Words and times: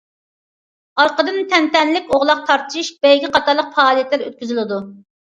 ئارقىدىن 1.03 1.37
تەنتەنىلىك 1.51 2.09
ئوغلاق 2.17 2.43
تارتىشىش، 2.49 2.93
بەيگە 3.07 3.33
قاتارلىق 3.39 3.73
پائالىيەتلەر 3.81 4.29
ئۆتكۈزۈلىدۇ. 4.29 4.87